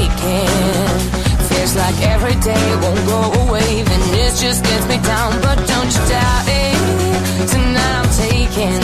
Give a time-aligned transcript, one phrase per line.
[0.00, 0.48] taking.
[1.50, 5.30] Feels like every day won't go away, then it just gets me down.
[5.44, 8.80] But don't you doubt it, tonight I'm taking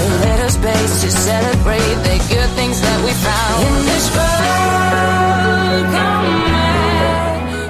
[0.00, 4.44] a little space to celebrate the good things that we found in this world.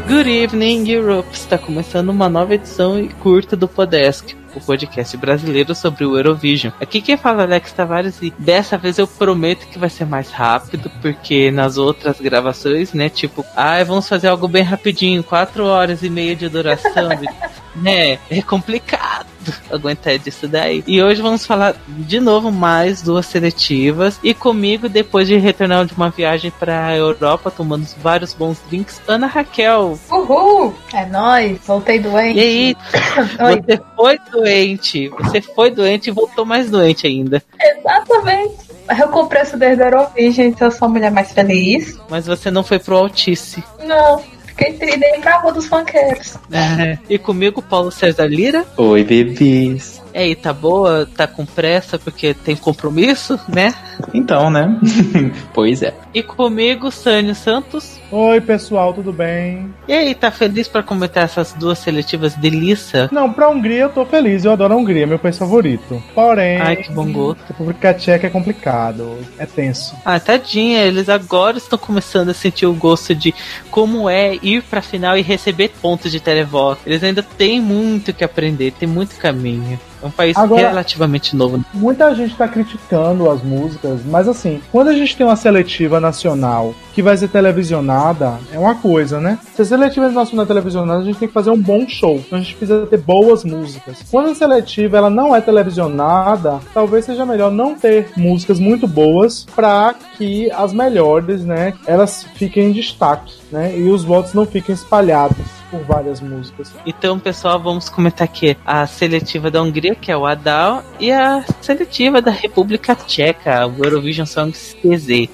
[0.07, 1.29] Good evening, Europe!
[1.32, 6.72] Está começando uma nova edição e curta do Podesk, o podcast brasileiro sobre o Eurovision.
[6.81, 10.30] Aqui quem fala é Alex Tavares e dessa vez eu prometo que vai ser mais
[10.30, 16.03] rápido, porque nas outras gravações, né, tipo, ah, vamos fazer algo bem rapidinho, quatro horas
[16.03, 17.08] e meia de duração,
[17.77, 19.33] né, é complicado
[19.71, 20.82] aguentar disso daí.
[20.86, 25.94] E hoje vamos falar de novo mais duas seletivas e comigo depois de retornar de
[25.94, 29.99] uma viagem para Europa tomando vários bons drinks, Ana Raquel.
[30.11, 30.75] Uhul!
[30.93, 32.38] É nóis, voltei doente.
[32.38, 32.77] E aí,
[33.41, 33.62] Oi.
[33.62, 37.42] você foi doente, você foi doente e voltou mais doente ainda.
[37.60, 38.74] Exatamente.
[39.00, 41.98] Eu comprei isso desde a Eurovision, então eu sou a mulher mais feliz.
[42.10, 43.64] Mas você não foi pro Altice.
[43.82, 44.22] Não,
[44.56, 46.36] fiquei triste pra rua dos funkeiros.
[46.50, 46.98] É.
[47.08, 48.64] E comigo, Paulo César Lira.
[48.77, 50.03] Oi, bebês.
[50.14, 51.08] E aí, tá boa?
[51.16, 53.74] Tá com pressa porque tem compromisso, né?
[54.14, 54.78] Então, né?
[55.52, 55.92] pois é.
[56.14, 57.98] E comigo, Sânio Santos.
[58.12, 59.74] Oi, pessoal, tudo bem?
[59.88, 63.08] E aí, tá feliz pra comentar essas duas seletivas delícia?
[63.10, 66.00] Não, pra Hungria eu tô feliz, eu adoro a Hungria, meu país favorito.
[66.14, 67.42] Porém, Ai, que bom gosto.
[67.48, 69.96] República Tcheca é complicado, é tenso.
[70.04, 73.34] Ah, tadinha, eles agora estão começando a sentir o gosto de
[73.68, 76.82] como é ir pra final e receber pontos de televoto.
[76.86, 79.76] Eles ainda têm muito que aprender, tem muito caminho.
[80.05, 81.64] É um país Agora- relativamente novo.
[81.72, 86.74] Muita gente tá criticando as músicas, mas assim, quando a gente tem uma seletiva nacional
[86.92, 89.38] que vai ser televisionada, é uma coisa, né?
[89.55, 92.16] Se a seletiva nacional é televisionada, a gente tem que fazer um bom show.
[92.16, 94.02] Então a gente precisa ter boas músicas.
[94.10, 99.47] Quando a seletiva ela não é televisionada, talvez seja melhor não ter músicas muito boas
[99.56, 103.75] para que as melhores, né, elas fiquem em destaque, né?
[103.75, 106.72] E os votos não fiquem espalhados por várias músicas.
[106.86, 111.44] Então, pessoal, vamos comentar aqui a seletiva da Hungria, que é o Adal, e a
[111.60, 115.28] seletiva da República Tcheca, o Eurovision Songs TZ.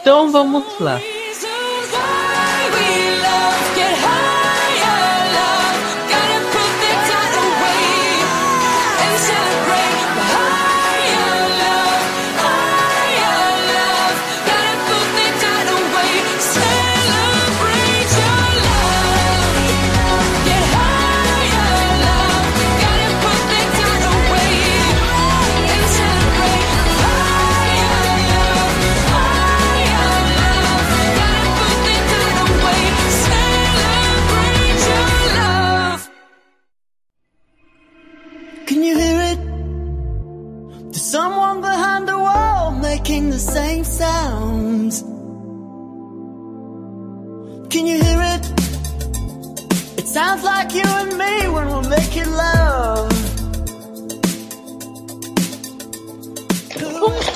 [0.00, 1.00] Então, vamos lá.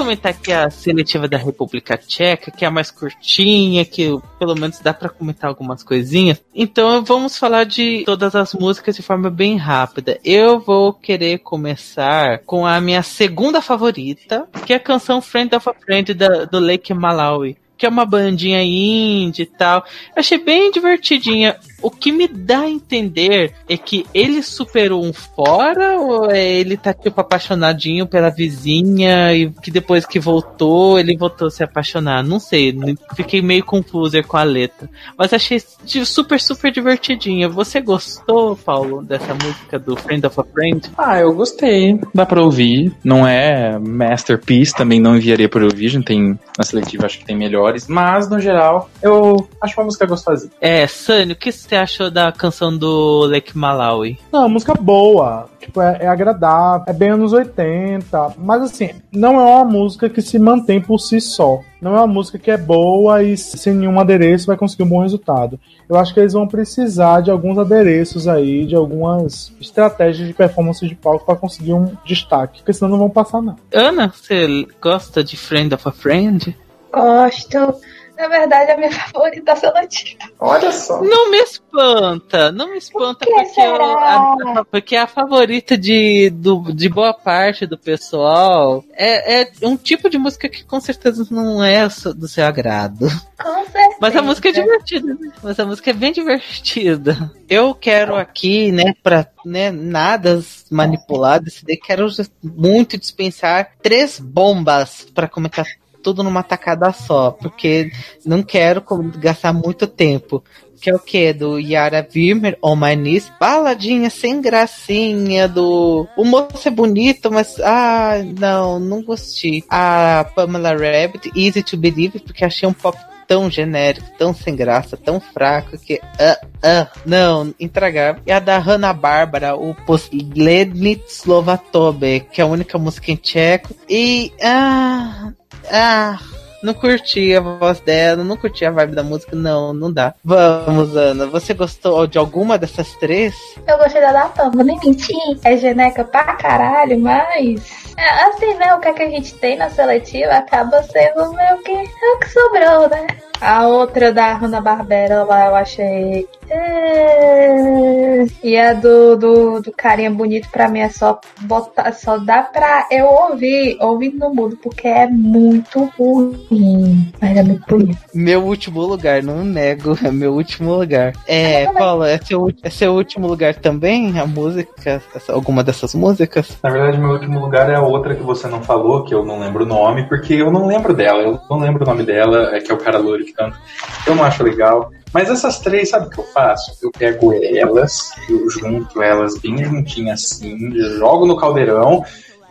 [0.09, 4.09] Comentar aqui a seletiva da República Tcheca, que é a mais curtinha, que
[4.39, 6.43] pelo menos dá pra comentar algumas coisinhas.
[6.55, 10.19] Então vamos falar de todas as músicas de forma bem rápida.
[10.25, 15.69] Eu vou querer começar com a minha segunda favorita, que é a canção Friend of
[15.69, 17.59] a Friend da, do Lake Malawi.
[17.77, 19.85] Que é uma bandinha indie e tal.
[20.17, 21.57] Achei bem divertidinha.
[21.81, 26.77] O que me dá a entender é que ele superou um fora ou é ele
[26.77, 32.23] tá tipo apaixonadinho pela vizinha e que depois que voltou ele voltou a se apaixonar?
[32.23, 32.75] Não sei,
[33.15, 34.89] fiquei meio confusa com a letra.
[35.17, 35.61] Mas achei
[36.05, 37.49] super, super divertidinha.
[37.49, 40.91] Você gostou, Paulo, dessa música do Friend of a Friend?
[40.97, 41.99] Ah, eu gostei.
[42.15, 42.93] Dá pra ouvir.
[43.05, 46.03] Não é masterpiece, também não enviaria por Eurovision.
[46.03, 47.87] Tem na seletiva, acho que tem melhores.
[47.87, 50.53] Mas, no geral, eu acho uma música gostosinha.
[50.61, 54.19] É, Sânio, que você achou da canção do Lake Malawi?
[54.33, 55.49] Não, uma música boa.
[55.61, 58.35] Tipo, é, é agradável, é bem anos 80.
[58.39, 61.61] Mas assim, não é uma música que se mantém por si só.
[61.81, 65.03] Não é uma música que é boa e sem nenhum adereço vai conseguir um bom
[65.03, 65.61] resultado.
[65.89, 70.87] Eu acho que eles vão precisar de alguns adereços aí, de algumas estratégias de performance
[70.87, 72.59] de palco para conseguir um destaque.
[72.61, 73.57] Porque senão não vão passar, não.
[73.73, 76.57] Ana, você gosta de Friend of a Friend?
[76.93, 77.79] Gosto.
[78.19, 80.25] Na verdade, a minha favorita é a seletiva.
[80.41, 81.01] Olha só.
[81.03, 86.73] Não me espanta, não me espanta que porque, eu- a, porque a favorita de, do,
[86.73, 91.63] de boa parte do pessoal é, é um tipo de música que com certeza não
[91.63, 91.87] é
[92.17, 93.07] do seu agrado.
[93.41, 93.97] Com certeza.
[94.01, 95.33] Mas a música é divertida, né?
[95.43, 97.31] Mas a música é bem divertida.
[97.49, 102.07] Eu quero aqui, né, pra né, nada manipular, decidir, quero
[102.43, 105.65] muito dispensar três bombas pra comentar
[106.03, 107.91] tudo numa tacada só, porque
[108.25, 108.83] não quero
[109.17, 110.43] gastar muito tempo.
[110.81, 111.33] Que é o que?
[111.33, 113.21] Do Yara Wirmer, On My.
[113.41, 116.07] Baladinha sem gracinha do...
[116.17, 117.59] O moço é bonito, mas...
[117.61, 119.65] Ah, não, não gostei.
[119.69, 122.97] A Pamela Rabbit, Easy to Believe, porque achei um pop
[123.27, 126.01] tão genérico, tão sem graça, tão fraco que...
[126.19, 128.23] Ah, ah, não, intragável.
[128.25, 133.75] E a da Hanna Bárbara, o Poslednit Slovatobe, que é a única música em tcheco.
[133.89, 134.33] E...
[134.43, 135.33] Ah...
[135.71, 136.19] Ah...
[136.61, 140.13] Não curti a voz dela, não curti a vibe da música, não, não dá.
[140.25, 143.35] Vamos, Ana, você gostou de alguma dessas três?
[143.65, 145.17] Eu gostei da Datama, vou nem mentir.
[145.45, 147.88] É geneca pra caralho, mas.
[147.99, 148.75] É, Assim, né?
[148.75, 151.83] O que, é que a gente tem na seletiva acaba sendo meio que é
[152.15, 153.07] o que sobrou, né?
[153.41, 156.27] A outra da Hanna-Barbera lá eu achei.
[156.51, 158.25] É...
[158.43, 161.93] E a do, do, do carinha bonito pra mim é só botar.
[161.93, 167.13] Só dá pra eu ouvir, ouvir no mudo, porque é muito ruim.
[167.21, 167.99] Mas é muito bonito.
[168.13, 171.13] Meu último lugar, não nego, é meu último lugar.
[171.27, 174.19] É, Paulo, é seu, é seu último lugar também?
[174.19, 175.01] A música?
[175.15, 176.59] essa- alguma dessas músicas?
[176.63, 179.65] Na verdade, meu último lugar é outra que você não falou, que eu não lembro
[179.65, 181.23] o nome, porque eu não lembro dela.
[181.23, 183.59] Eu não lembro o nome dela, é que é o cara loiro que canta.
[184.07, 184.91] Eu não acho legal.
[185.13, 186.77] Mas essas três, sabe o que eu faço?
[186.83, 192.05] Eu pego elas, eu junto elas bem juntinhas assim, jogo no caldeirão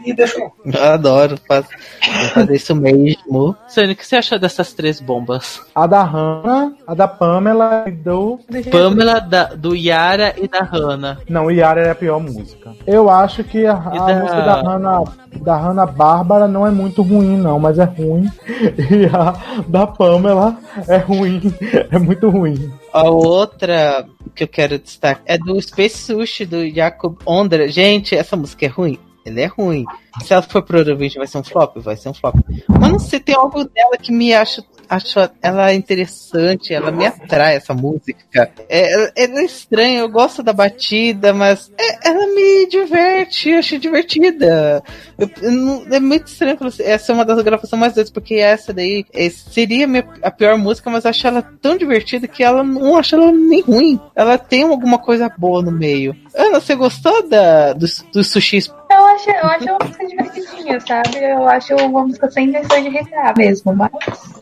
[0.06, 0.40] e deixo.
[0.66, 1.68] Eu adoro faz-
[2.34, 3.56] fazer isso mesmo.
[3.68, 5.62] Sônia, o que você achou dessas três bombas?
[5.76, 8.40] A da Hannah, a da Pamela e do.
[8.72, 11.18] Pamela, da- do Yara e da Hannah.
[11.30, 12.74] Não, Yara é a pior música.
[12.86, 13.78] Eu acho que a, a
[14.08, 15.04] da- música da Hannah,
[15.42, 18.30] da Hannah Bárbara não é muito ruim, não, mas é ruim.
[18.90, 20.58] E a da Pamela
[20.88, 21.42] é ruim.
[21.92, 22.72] É muito ruim.
[22.94, 24.06] A outra
[24.36, 27.68] que eu quero destacar é do Space Sushi, do Jacob Ondra.
[27.68, 29.00] Gente, essa música é ruim.
[29.28, 29.84] Ela é ruim.
[30.24, 31.78] Se ela for pro Eurovision, vai ser um flop?
[31.78, 32.36] Vai ser um flop.
[32.68, 37.58] Mas não sei, tem algo dela que me acha, acho ela interessante, ela me atrai,
[37.58, 38.50] essa música.
[38.70, 43.78] É, ela, é estranha, eu gosto da batida, mas é- ela me diverte, eu achei
[43.78, 44.82] divertida.
[45.18, 49.06] Eu- eu é muito estranho essa é uma das gravações mais doidas, porque essa daí
[49.14, 52.64] é, seria a, minha- a pior música, mas eu acho ela tão divertida que ela
[52.64, 54.00] não acho ela nem ruim.
[54.16, 56.16] Ela tem alguma coisa boa no meio.
[56.36, 58.58] Ana, você gostou da, do, do sushi
[59.18, 61.18] acho, eu acho uma música divertidinha, sabe?
[61.24, 63.92] Eu acho uma música sem intenção de irritar mesmo, mas.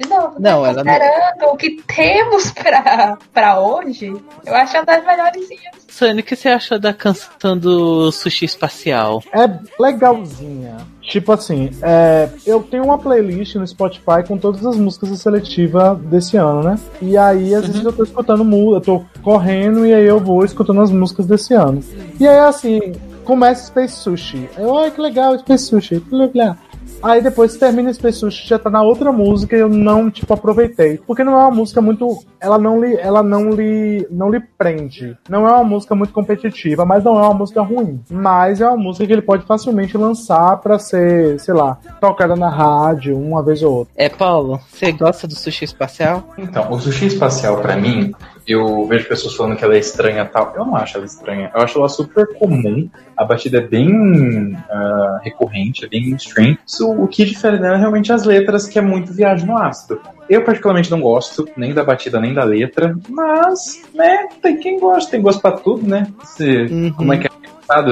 [0.01, 0.69] De novo, Não, né?
[0.69, 5.45] ela não- considerando o que temos pra, pra hoje, eu acho uma das melhores.
[5.89, 9.23] Sunny, o que você achou da canção do sushi espacial?
[9.31, 9.49] É
[9.81, 10.77] legalzinha.
[11.01, 15.95] Tipo assim, é, eu tenho uma playlist no Spotify com todas as músicas da seletiva
[16.03, 16.79] desse ano, né?
[17.01, 20.43] E aí, às vezes, eu tô escutando música, eu tô correndo e aí eu vou
[20.43, 21.81] escutando as músicas desse ano.
[22.19, 22.93] E aí, assim,
[23.25, 24.49] começa Space Sushi.
[24.57, 25.99] Eu, ai, que legal, Space Sushi.
[25.99, 26.57] blá, blá.
[27.03, 30.97] Aí depois termina Space Sushi, já tá na outra música e eu não, tipo, aproveitei.
[31.05, 32.23] Porque não é uma música muito.
[32.39, 32.95] Ela não lhe.
[32.95, 34.07] Ela não lhe.
[34.09, 35.17] não lhe prende.
[35.29, 37.99] Não é uma música muito competitiva, mas não é uma música ruim.
[38.09, 42.49] Mas é uma música que ele pode facilmente lançar pra ser, sei lá, tocada na
[42.49, 43.93] rádio uma vez ou outra.
[43.97, 46.23] É, Paulo, você gosta do sushi espacial?
[46.37, 48.13] Então, o sushi espacial, pra mim,
[48.47, 50.53] eu vejo pessoas falando que ela é estranha tal.
[50.55, 51.51] Eu não acho ela estranha.
[51.53, 52.89] Eu acho ela super comum.
[53.17, 56.57] A batida é bem ah, recorrente, é bem mainstream.
[56.65, 59.99] Isso, o que difere dela é realmente as letras, que é muito viagem no ácido.
[60.29, 65.11] Eu particularmente não gosto nem da batida nem da letra, mas, né, tem quem gosta,
[65.11, 66.07] tem gosto pra tudo, né?
[66.23, 66.93] Se, Uhum.
[66.93, 67.29] Como é que é?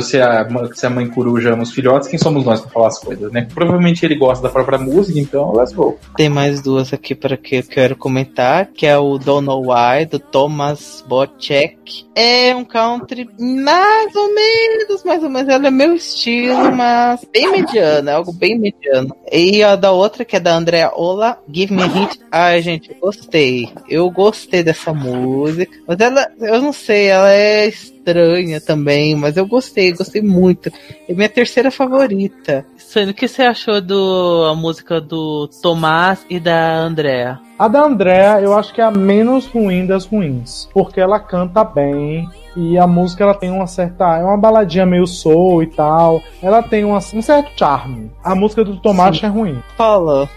[0.02, 3.00] Se a, se a mãe coruja ama os filhotes, quem somos nós pra falar as
[3.00, 3.48] coisas, né?
[3.56, 5.98] Provavelmente ele gosta da própria música, então let's go.
[6.16, 10.06] Tem mais duas aqui para que eu quero comentar, que é o Don't Know Why,
[10.06, 12.06] do Thomas Bocek.
[12.16, 15.50] É um country mais ou menos, mais ou menos.
[15.50, 19.16] Ela é meu estilo, mas bem mediano, é algo bem mediano.
[19.32, 22.20] E a da outra, que é da Andrea Ola, Give Me a Hint.
[22.36, 23.72] Ai, gente, gostei.
[23.88, 25.80] Eu gostei dessa música.
[25.88, 27.68] Mas ela, eu não sei, ela é
[28.08, 30.70] estranha também, mas eu gostei, gostei muito.
[31.08, 32.66] É minha terceira favorita.
[32.78, 37.40] Sônia, o que você achou do a música do Tomás e da Andrea?
[37.58, 40.68] A da Andrea, eu acho que é a menos ruim das ruins.
[40.74, 42.28] Porque ela canta bem.
[42.56, 44.18] E a música ela tem uma certa.
[44.18, 46.22] É uma baladinha meio soul e tal.
[46.42, 48.12] Ela tem uma- um certo charme.
[48.24, 49.26] A música do Tomate Sim.
[49.26, 49.64] é ruim.
[49.78, 50.30] Paula,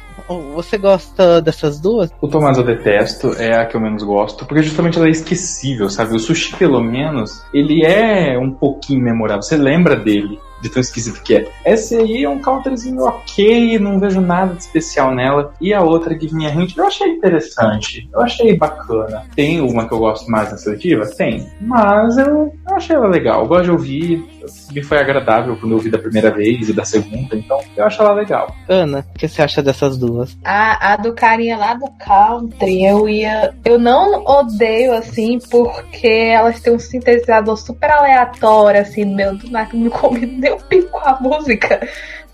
[0.55, 2.11] você gosta dessas duas?
[2.21, 5.91] O Tomás eu detesto, é a que eu menos gosto, porque justamente ela é esquecível,
[5.91, 6.17] sabe?
[6.17, 9.43] O sushi, pelo menos, ele é um pouquinho memorável.
[9.43, 11.49] Você lembra dele, de tão esquisito que é.
[11.65, 15.55] Essa aí é um counterzinho ok, não vejo nada de especial nela.
[15.61, 19.25] E a outra, Give Me a Hint, eu achei interessante, eu achei bacana.
[19.35, 21.07] Tem uma que eu gosto mais na seletiva?
[21.07, 21.47] Tem.
[21.61, 24.25] Mas eu, eu achei ela legal, eu gosto de ouvir,
[24.73, 28.01] me foi agradável quando eu ouvi da primeira vez e da segunda, então eu acho
[28.03, 28.55] ela legal.
[28.69, 30.37] Ana, o que você acha dessas duas?
[30.45, 33.55] A, a do carinha lá do country, eu ia.
[33.65, 39.71] Eu não odeio assim, porque elas têm um sintetizador super aleatório, assim, meu, do nada
[39.73, 41.87] não come nem o pico a música.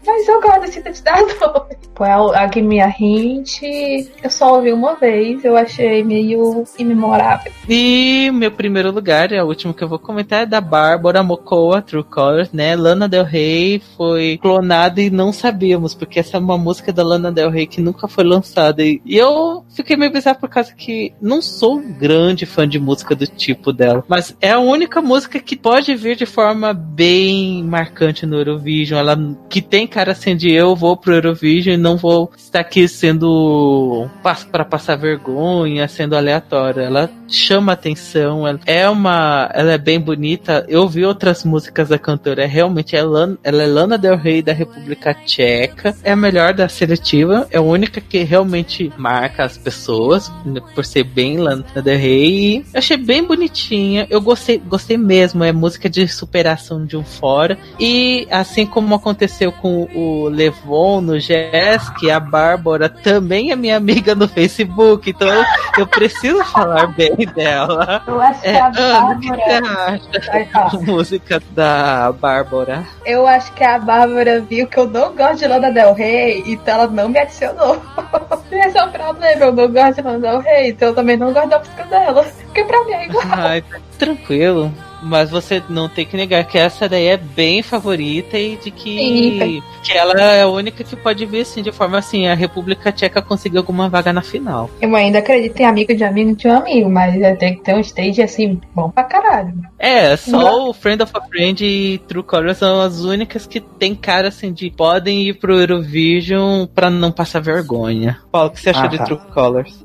[0.07, 1.67] Mas eu gosto desse sintetizador.
[1.95, 3.63] Pô, a, a Give Me a Hint,
[4.23, 7.53] eu só ouvi uma vez, eu achei meio imemorável.
[7.69, 11.83] E meu primeiro lugar, é o último que eu vou comentar, é da Bárbara Mocoa,
[11.83, 12.75] True Colors, né?
[12.75, 17.31] Lana Del Rey foi clonada e não sabíamos, porque essa é uma música da Lana
[17.31, 18.83] Del Rey que nunca foi lançada.
[18.83, 22.79] E, e eu fiquei meio bizarro por causa que não sou um grande fã de
[22.79, 27.63] música do tipo dela, mas é a única música que pode vir de forma bem
[27.63, 31.97] marcante no Eurovision, ela que tem cara assim de eu vou pro Eurovision e não
[31.97, 34.09] vou estar aqui sendo
[34.51, 36.83] para passar vergonha, sendo aleatória.
[36.83, 40.65] Ela chama atenção, ela é uma, ela é bem bonita.
[40.69, 44.43] Eu vi outras músicas da cantora, é realmente é Lana, ela é Lana Del Rey
[44.43, 49.59] da República Tcheca, é a melhor da seletiva, é a única que realmente marca as
[49.59, 50.33] pessoas
[50.75, 52.33] por ser bem Lana Del Rey.
[52.33, 54.07] E achei bem bonitinha.
[54.09, 57.59] Eu gostei, gostei mesmo, é música de superação de um fora.
[57.79, 64.15] E assim como aconteceu com o Levon no Jesk, a Bárbara também é minha amiga
[64.15, 65.29] no Facebook, então
[65.79, 68.03] eu, preciso falar bem dela.
[68.07, 72.85] Eu acho que É, a Ana, o que você acha da música da Bárbara?
[73.05, 76.75] Eu acho que a Bárbara viu que eu não gosto de Lana Del Rey, então
[76.75, 77.81] ela não me adicionou.
[78.51, 81.33] Esse é o problema, eu não gosto de Lana Del Rey, então eu também não
[81.33, 82.27] gosto da música dela.
[82.45, 83.25] Porque pra mim é igual.
[83.31, 84.73] Ai, tá tranquilo.
[85.03, 88.97] Mas você não tem que negar que essa daí é bem favorita e de que,
[88.99, 89.63] Sim.
[89.83, 93.21] que ela é a única que pode vir assim, de forma assim, a República Tcheca
[93.21, 94.71] conseguiu alguma vaga na final.
[94.81, 97.81] Eu ainda acredito em amigo de amigo de um amigo, mas tem que ter um
[97.81, 99.55] stage assim, bom pra caralho.
[99.79, 103.95] É, só o Friend of a Friend e True Colors são as únicas que tem
[103.95, 108.19] cara assim de podem ir pro Eurovision pra não passar vergonha.
[108.31, 109.05] Paulo, o que você achou Ah, de tá.
[109.05, 109.85] True Colors?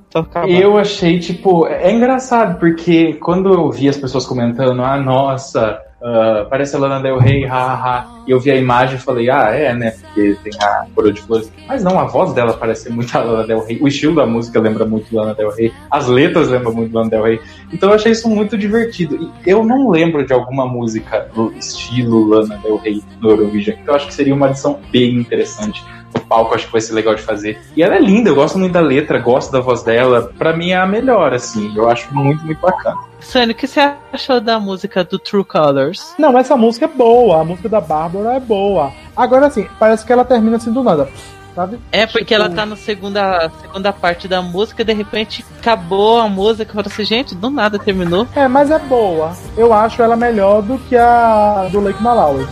[0.49, 6.45] Eu achei, tipo, é engraçado, porque quando eu vi as pessoas comentando, ah, nossa, ah,
[6.47, 9.73] parece a Lana Del Rey, hahaha, e eu vi a imagem e falei, ah, é,
[9.73, 11.51] né, porque tem a coroa de flores.
[11.67, 14.59] Mas não, a voz dela parece muito a Lana Del Rey, o estilo da música
[14.59, 17.41] lembra muito Lana Del Rey, as letras lembram muito Lana Del Rey,
[17.73, 19.31] então eu achei isso muito divertido.
[19.45, 23.93] E eu não lembro de alguma música do estilo Lana Del Rey no Eurovision, então
[23.93, 25.83] eu acho que seria uma adição bem interessante
[26.15, 27.59] o palco acho que vai ser legal de fazer.
[27.75, 30.31] E ela é linda, eu gosto muito da letra, gosto da voz dela.
[30.37, 31.71] Pra mim é a melhor, assim.
[31.75, 32.97] Eu acho muito, muito bacana.
[33.19, 36.13] Sônia, o que você achou da música do True Colors?
[36.17, 38.91] Não, essa música é boa, a música da Bárbara é boa.
[39.15, 41.09] Agora assim, parece que ela termina assim do nada.
[41.55, 41.79] Sabe?
[41.91, 46.19] É porque Tipo- ela tá na segunda, segunda parte da música e de repente acabou
[46.21, 46.69] a música.
[46.69, 48.27] Eu falei assim, gente, do nada terminou.
[48.35, 49.31] É, mas é boa.
[49.57, 52.45] Eu acho ela melhor do que a do Lake Malawi.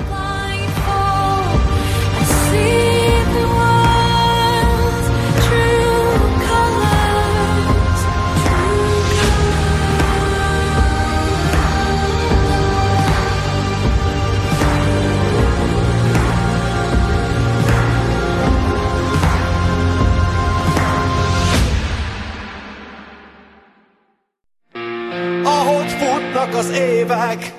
[27.05, 27.53] Évek,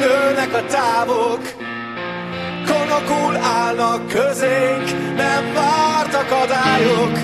[0.00, 1.40] nőnek a távok,
[2.66, 7.18] konokul állnak közénk, nem várt akadályok.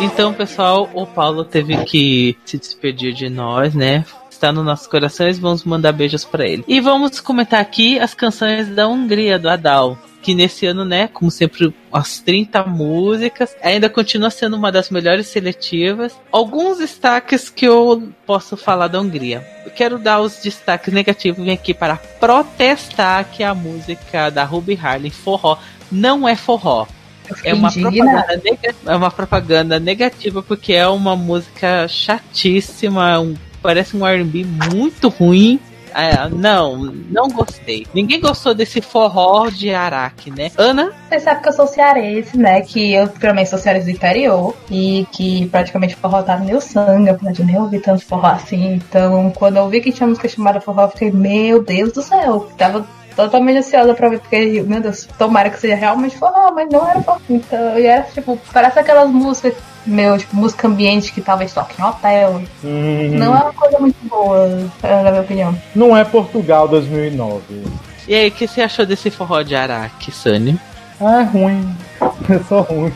[0.00, 4.04] Então, pessoal, o Paulo teve que se despedir de nós, né?
[4.28, 6.64] Está nos nossos corações, vamos mandar beijos pra ele.
[6.66, 9.96] E vamos comentar aqui as canções da Hungria, do Adal.
[10.22, 15.26] Que nesse ano, né, como sempre, as 30 músicas, ainda continua sendo uma das melhores
[15.26, 16.12] seletivas.
[16.30, 19.44] Alguns destaques que eu posso falar da Hungria.
[19.66, 24.78] Eu quero dar os destaques negativos, vim aqui para protestar que a música da Ruby
[24.80, 25.58] Harley, Forró,
[25.90, 26.86] não é forró.
[27.44, 27.70] É uma,
[28.86, 35.58] é uma propaganda negativa porque é uma música chatíssima, um- parece um R&B muito ruim.
[35.94, 36.76] É, não,
[37.10, 37.86] não gostei.
[37.94, 40.50] Ninguém gostou desse forró de Araque, né?
[40.56, 40.92] Ana?
[41.08, 42.60] Você sabe que eu sou cearense, né?
[42.60, 47.10] Que eu também sou cearense do interior e que praticamente forró tá no meu sangue,
[47.10, 48.74] apesar de eu nem ouvir tanto forró assim.
[48.74, 52.48] Então, quando eu vi que tinha música chamada forró, eu fiquei, meu Deus do céu.
[52.56, 56.88] Tava totalmente ansiosa pra ver, porque, meu Deus, tomara que seja realmente forró, mas não
[56.88, 57.18] era forró.
[57.28, 59.54] Então, e era tipo, parece aquelas músicas,
[59.86, 62.42] meu, tipo, música ambiente que talvez toque em hotel.
[62.64, 64.48] Hum, Não é uma coisa muito boa,
[64.82, 65.58] na minha opinião.
[65.74, 67.42] não é Portugal 2009.
[68.08, 70.58] E aí, o que você achou desse forró de Araque, Sunny?
[71.00, 71.74] Ah, é ruim.
[72.30, 72.92] É só ruim.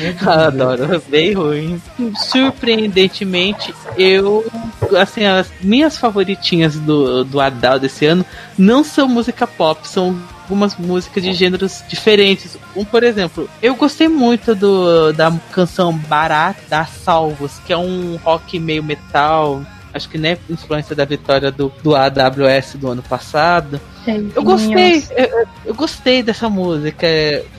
[0.26, 1.80] Adoro, bem ruim.
[2.16, 4.44] Surpreendentemente, eu
[4.96, 8.24] assim, as minhas favoritinhas do, do Adal desse ano
[8.58, 12.58] não são música pop, são algumas músicas de gêneros diferentes.
[12.76, 18.16] Um, por exemplo, eu gostei muito do, da canção Barat da Salvos, que é um
[18.16, 19.62] rock meio metal.
[19.94, 23.80] Acho que nem é influência da vitória do, do AWS do ano passado.
[24.06, 27.06] Eu gostei, eu, eu, gostei dessa música.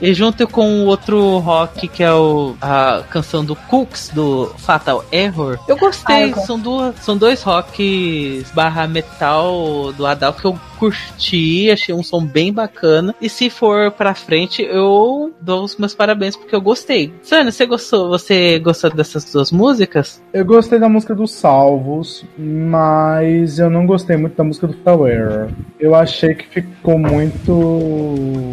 [0.00, 5.58] E junto com outro rock que é o, a canção do Cooks, do Fatal Error.
[5.66, 10.58] Eu gostei, ah, eu são, duas, são dois rocks barra metal do Adal que eu
[10.78, 13.14] curti, achei um som bem bacana.
[13.20, 17.12] E se for pra frente, eu dou os meus parabéns porque eu gostei.
[17.22, 18.08] Sônia, você gostou?
[18.08, 20.22] Você gostou dessas duas músicas?
[20.32, 25.08] Eu gostei da música dos Salvos, mas eu não gostei muito da música do Fatal
[25.08, 25.48] Error.
[25.78, 28.50] Eu achei que ficou muito.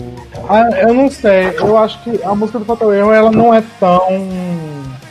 [0.50, 3.64] Ah, eu não sei, eu acho que a música do Fatal Error ela não é
[3.80, 4.08] tão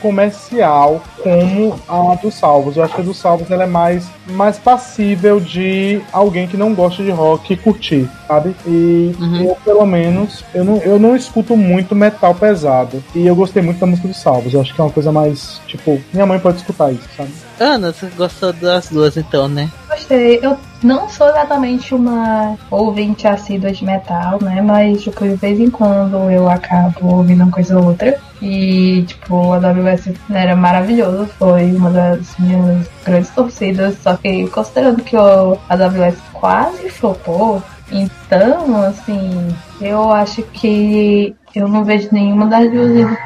[0.01, 2.75] comercial como a dos Salvos.
[2.75, 6.73] Eu acho que a dos Salvos ela é mais, mais passível de alguém que não
[6.73, 8.55] gosta de rock curtir, sabe?
[8.65, 9.43] E uhum.
[9.43, 13.01] eu, pelo menos, eu não, eu não escuto muito metal pesado.
[13.15, 14.53] E eu gostei muito da música dos Salvos.
[14.53, 17.31] Eu acho que é uma coisa mais, tipo, minha mãe pode escutar isso, sabe?
[17.59, 19.69] Ana, você gostou das duas então, né?
[20.11, 20.39] Gostei.
[20.41, 24.61] Eu não sou exatamente uma ouvinte assídua de metal, né?
[24.61, 28.19] Mas tipo, de vez em quando eu acabo ouvindo uma coisa ou outra.
[28.41, 33.97] E, tipo, a AWS era maravilhoso, foi uma das minhas grandes torcidas.
[34.01, 41.83] Só que considerando que o AWS quase flopou, então, assim, eu acho que eu não
[41.83, 43.17] vejo nenhuma das duas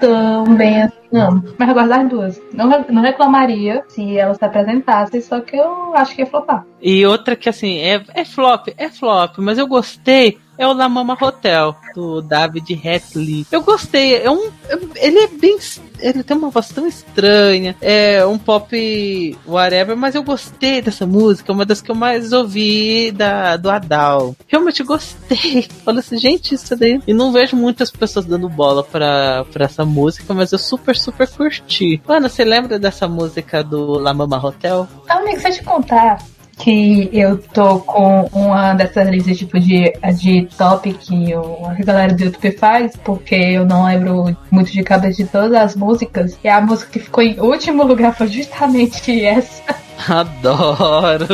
[0.00, 2.40] tão bem assim não, mas eu duas.
[2.52, 6.66] Não, não reclamaria se ela se apresentasse, só que eu acho que ia flopar.
[6.80, 10.88] E outra que assim, é, é flop, é flop, mas eu gostei é o La
[10.88, 13.46] Mama Hotel, do David Hatley.
[13.50, 14.50] Eu gostei, é um.
[14.96, 15.56] Ele é bem.
[16.00, 21.50] Ele tem uma voz tão estranha, é um pop whatever, mas eu gostei dessa música,
[21.50, 24.36] é uma das que eu mais ouvi da, do Adal.
[24.46, 25.62] Realmente gostei.
[25.84, 27.00] Falei assim, gente, isso daí.
[27.06, 31.28] E não vejo muitas pessoas dando bola pra, pra essa música, mas eu super, super
[31.28, 32.00] curti.
[32.06, 34.86] Mano, você lembra dessa música do La Mama Hotel?
[35.08, 36.18] Amigo, deixa eu te contar
[36.58, 42.12] que eu tô com uma dessas listas tipo de, de top que eu, a galera
[42.12, 46.38] do YouTube faz, porque eu não lembro muito de cabeça de todas as músicas.
[46.42, 49.62] E a música que ficou em último lugar foi justamente essa.
[50.08, 51.26] Adoro!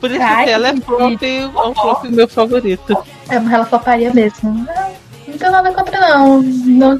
[0.00, 2.96] Por isso que ela é flop, é um flop meu favorito.
[3.28, 4.52] É, mas ela floparia mesmo.
[4.52, 4.92] Não,
[5.34, 6.42] não tenho nada contra, não.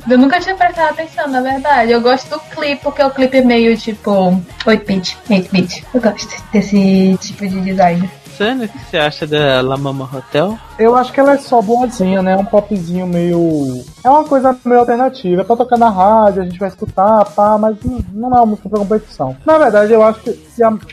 [0.08, 1.92] Eu nunca tinha prestado atenção, na verdade.
[1.92, 5.84] Eu gosto do clipe, porque o clipe é meio tipo 8-bit, 8-bit.
[5.94, 8.10] Eu gosto desse tipo de design.
[8.34, 10.58] O que você acha da La Mama Hotel?
[10.76, 12.36] Eu acho que ela é só boazinha, né?
[12.36, 13.84] Um popzinho meio.
[14.02, 15.42] É uma coisa meio alternativa.
[15.42, 17.76] É pra tocar na rádio, a gente vai escutar, pá, mas
[18.12, 19.36] não é uma música pra competição.
[19.46, 20.32] Na verdade, eu acho que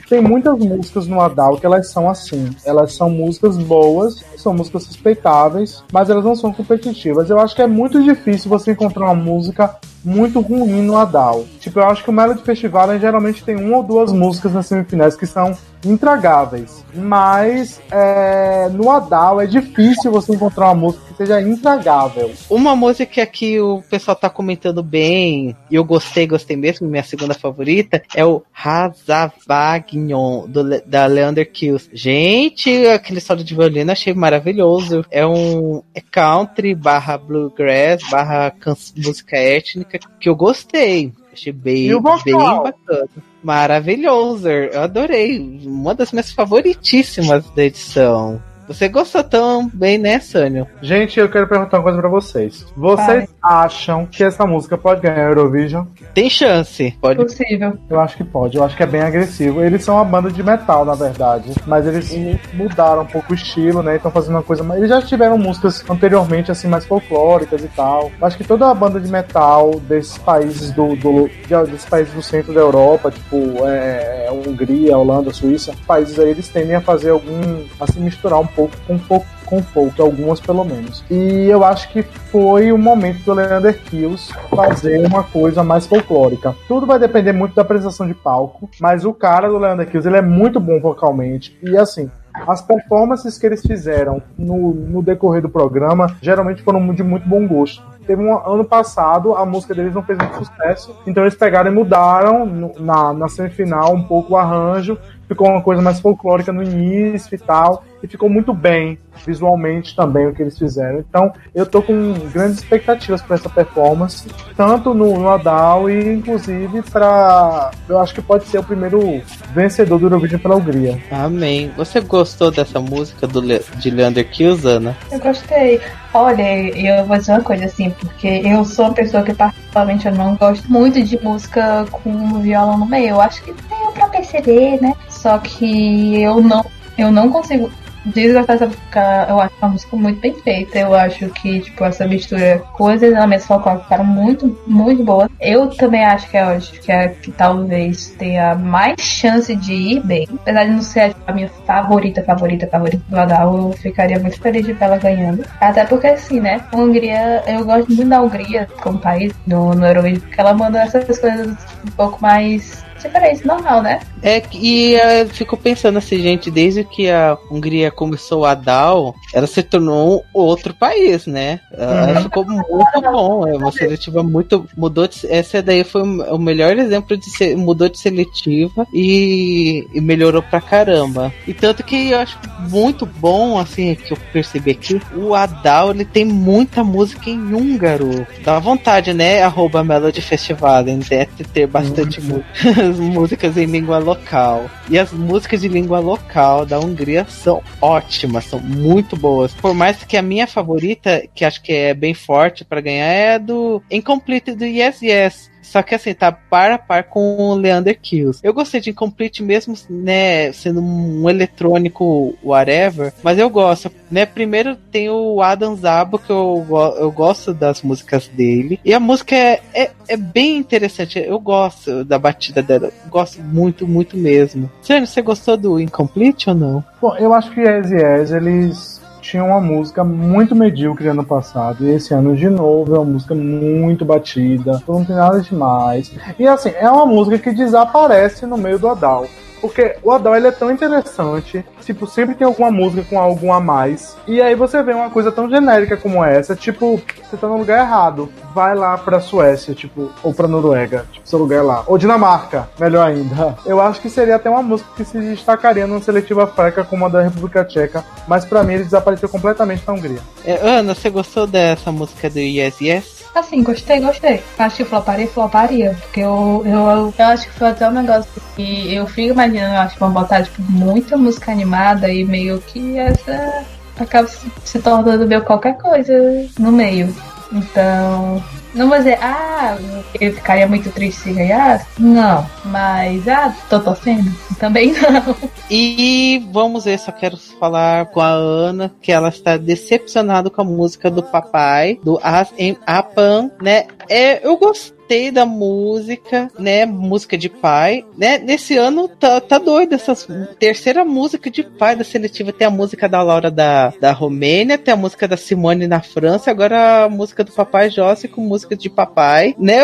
[0.08, 2.56] tem muitas músicas no Adal que elas são assim.
[2.64, 7.30] Elas são músicas boas, são músicas respeitáveis, mas elas não são competitivas.
[7.30, 11.46] Eu acho que é muito difícil você encontrar uma música muito ruim no Adal.
[11.60, 15.16] Tipo, eu acho que o Melody Festival geralmente tem uma ou duas músicas nas semifinais
[15.16, 16.84] que são intragáveis.
[16.94, 22.32] Mas é, no Adal é difícil você encontrar uma música que seja intragável.
[22.50, 27.34] Uma música que o pessoal tá comentando bem, e eu gostei, gostei mesmo, minha segunda
[27.34, 31.90] favorita, é o Razavagnon, do, da Leander Kills.
[31.94, 35.06] Gente, aquele solo de violino achei maravilhoso.
[35.10, 38.54] É um é country barra bluegrass barra
[38.98, 41.14] música étnica que eu gostei.
[41.32, 41.88] Achei bem,
[42.24, 43.10] bem bacana.
[43.44, 44.50] Maravilhoso.
[44.50, 45.40] Eu adorei.
[45.66, 48.42] Uma das minhas favoritíssimas da edição.
[48.74, 50.66] Você gostou tão bem, né, Sânio?
[50.82, 52.66] Gente, eu quero perguntar uma coisa pra vocês.
[52.76, 53.28] Vocês Vai.
[53.42, 55.86] acham que essa música pode ganhar Eurovision?
[56.14, 56.98] Tem chance.
[57.02, 57.20] Pode.
[57.22, 57.78] Possível.
[57.90, 58.58] Eu acho que pode.
[58.58, 59.62] Eu acho que é bem agressivo.
[59.62, 61.52] Eles são uma banda de metal, na verdade.
[61.68, 62.38] Mas eles uhum.
[62.54, 63.98] mudaram um pouco o estilo, né?
[63.98, 64.80] Estão fazendo uma coisa mais.
[64.80, 68.10] Eles já tiveram músicas anteriormente, assim, mais folclóricas e tal.
[68.22, 70.96] Acho que toda a banda de metal desses países do.
[70.96, 71.30] do
[71.68, 76.48] desses países do centro da Europa, tipo é, é, Hungria, Holanda, Suíça, países aí eles
[76.48, 77.64] tendem a fazer algum.
[77.80, 81.04] a se misturar um pouco pouco com pouco com folk, algumas pelo menos.
[81.12, 86.56] E eu acho que foi o momento do Leander Kills fazer uma coisa mais folclórica.
[86.70, 90.18] Tudo vai depender muito da apresentação de palco, mas o cara do Leander Kills, ele
[90.18, 91.60] é muito bom vocalmente.
[91.62, 92.10] E assim,
[92.48, 97.46] as performances que eles fizeram no, no decorrer do programa geralmente foram de muito bom
[97.46, 97.84] gosto.
[98.08, 101.76] Teve um ano passado, a música deles não fez muito sucesso, então eles pegaram e
[101.76, 104.98] mudaram no, na, na semifinal um pouco o arranjo
[105.32, 107.84] ficou uma coisa mais folclórica no início e tal.
[108.04, 111.00] E ficou muito bem visualmente também o que eles fizeram.
[111.00, 116.82] Então eu tô com grandes expectativas para essa performance, tanto no, no Adal e inclusive
[116.84, 119.22] para eu acho que pode ser o primeiro
[119.54, 120.98] vencedor do Eurovision pela Hungria.
[121.12, 121.72] Amém.
[121.78, 124.98] Você gostou dessa música do Le de Leander Kilzana?
[125.12, 125.80] Eu gostei.
[126.14, 126.42] Olha,
[126.78, 130.36] eu vou dizer uma coisa assim, porque eu sou uma pessoa que particularmente eu não
[130.36, 133.10] gosto muito de música com violão no meio.
[133.10, 134.94] Eu acho que tem pra perceber, né?
[135.10, 136.66] Só que eu não,
[136.98, 137.72] eu não consigo
[138.06, 139.26] desgastar essa música.
[139.30, 140.80] Eu acho uma música muito bem feita.
[140.80, 145.30] Eu acho que, tipo, essa mistura com os elementos folclóricos ficaram muito, muito boas.
[145.40, 150.00] Eu também acho que é hoje que, é, que talvez tenha mais chance de ir
[150.02, 150.28] bem.
[150.42, 154.66] Apesar de não ser a minha favorita, favorita, favorita do Adal, eu ficaria muito feliz
[154.66, 155.46] de ver ela ganhando.
[155.60, 156.62] Até porque, assim, né?
[156.72, 160.82] A Hungria, eu gosto muito da Hungria como país no, no Eurovision, porque ela manda
[160.82, 164.00] essas coisas um pouco mais diferente, normal, né?
[164.24, 169.48] É, e eu fico pensando assim, gente, desde que a Hungria começou a DAO, ela
[169.48, 171.60] se tornou um outro país, né?
[171.72, 172.22] Ela Uhum.
[172.24, 173.48] ficou muito bom.
[173.48, 174.68] É uma seletiva muito.
[174.78, 180.02] Mudou de, Essa daí foi o melhor exemplo de ser, mudou de seletiva e, e
[180.02, 181.34] melhorou pra caramba.
[181.48, 182.38] E tanto que eu acho
[182.70, 188.26] muito bom, assim, que eu percebi aqui, o Adal ele tem muita música em húngaro.
[188.44, 189.42] Dá vontade, né?
[189.42, 192.22] Arroba Melody Festival, deve ter bastante
[193.00, 194.70] mu- músicas em língua local.
[194.90, 199.54] E as músicas de língua local da Hungria são ótimas, são muito boas.
[199.54, 203.34] Por mais que a minha favorita, que acho que é bem forte pra ganhar, é
[203.36, 205.51] a do Incomplete do Yes Yes.
[205.62, 208.40] Só que assim, tá par a par com o Leander Kills.
[208.44, 214.76] Eu gostei de Incomplete mesmo, né, sendo um eletrônico whatever, mas eu gosto, né, primeiro
[214.76, 216.66] tem o Adam Zabo, que eu,
[216.98, 222.04] eu gosto das músicas dele, e a música é, é, é bem interessante, eu gosto
[222.04, 224.70] da batida dela, gosto muito, muito mesmo.
[224.82, 226.84] Sérgio, você gostou do Incomplete ou não?
[227.02, 229.01] Bom, eu acho que Yes Yes, eles
[229.32, 231.88] tinham uma música muito medíocre ano passado.
[231.88, 234.84] E esse ano, de novo, é uma música muito batida.
[234.86, 236.12] Não tem nada demais.
[236.38, 239.26] E assim, é uma música que desaparece no meio do Adal.
[239.62, 241.64] Porque o Adal ele é tão interessante.
[241.82, 244.18] Tipo, sempre tem alguma música com algum a mais.
[244.28, 246.56] E aí você vê uma coisa tão genérica como essa.
[246.56, 248.30] Tipo, você tá no lugar errado.
[248.54, 251.06] Vai lá pra Suécia, tipo, ou pra Noruega.
[251.12, 251.84] Tipo, seu lugar lá.
[251.88, 253.56] Ou Dinamarca, melhor ainda.
[253.66, 257.10] Eu acho que seria até uma música que se destacaria numa seletiva fraca como a
[257.10, 258.04] da República Tcheca.
[258.28, 260.20] Mas pra mim ele desapareceu completamente na Hungria.
[260.44, 263.21] É, Ana, você gostou dessa música do Yes Yes?
[263.34, 264.44] Assim, gostei, gostei.
[264.60, 265.98] Acho que floparia, floparia.
[266.02, 269.74] Porque eu, eu, eu, eu acho que foi até um negócio que eu fico imaginando,
[269.74, 273.66] eu acho que vão botar, tipo, muita música animada e meio que essa
[273.98, 276.14] acaba se, se tornando meio qualquer coisa
[276.60, 277.14] no meio.
[277.52, 278.42] Então,
[278.74, 279.78] não vou dizer, ah,
[280.20, 281.86] eu ficaria muito triste se ganhasse.
[282.00, 284.32] Não, mas, ah, tô torcendo.
[284.58, 285.36] Também não.
[285.70, 290.66] E vamos ver, só quero falar com a Ana que ela está decepcionada com a
[290.66, 293.88] música do papai, do As em Apan, né?
[294.08, 295.01] É, eu gostei
[295.32, 296.86] da música, né?
[296.86, 298.38] Música de pai, né?
[298.38, 300.16] Nesse ano tá, tá doido essa
[300.58, 302.54] terceira música de pai da seletiva.
[302.54, 306.50] Tem a música da Laura da, da Romênia, tem a música da Simone na França,
[306.50, 309.82] agora a música do papai Jossi com música de papai, né?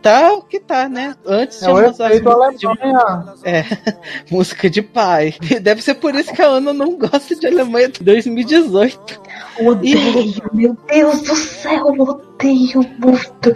[0.00, 1.14] Tá o que tá, né?
[1.26, 3.34] Antes É as músicas de Alemanha.
[3.44, 3.64] é,
[4.30, 5.34] música de pai.
[5.60, 9.20] Deve ser por isso que a Ana não gosta de Alemanha de 2018.
[9.60, 13.54] Odeio, meu Deus do céu, eu odeio muito.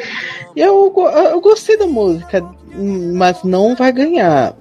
[0.55, 0.93] Eu,
[1.31, 2.45] eu gostei da música,
[3.15, 4.55] mas não vai ganhar.